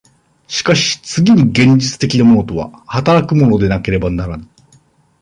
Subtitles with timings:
[0.47, 4.47] しかし次に現実的なものとは働くものでなければならぬ。